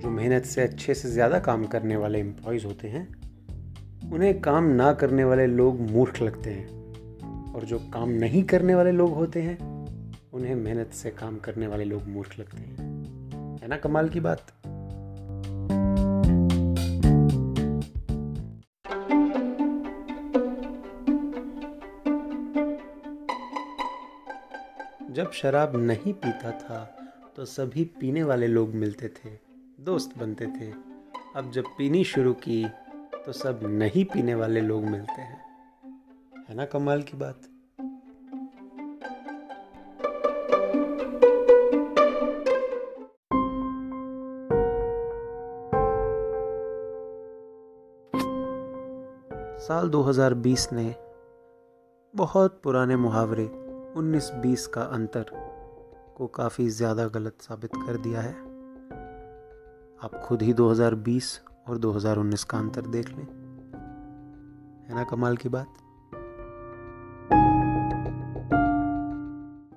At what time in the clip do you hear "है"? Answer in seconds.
13.62-13.68, 36.48-36.54, 58.20-58.49, 64.88-64.94